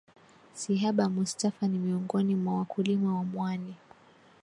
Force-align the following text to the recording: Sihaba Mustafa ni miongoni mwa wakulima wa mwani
Sihaba 0.55 1.07
Mustafa 1.09 1.67
ni 1.67 1.79
miongoni 1.79 2.35
mwa 2.35 2.53
wakulima 2.57 3.15
wa 3.15 3.23
mwani 3.23 3.75